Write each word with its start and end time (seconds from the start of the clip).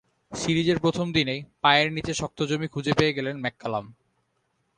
সিরিজের 0.31 0.77
প্রথম 0.79 1.07
দিনেই 1.11 1.41
পায়ের 1.61 1.89
নিচে 1.91 2.13
শক্ত 2.13 2.39
জমি 2.43 2.67
খুঁজে 2.67 2.93
পেয়ে 2.93 3.13
গেলেন 3.13 3.35
ম্যাককালাম। 3.37 3.85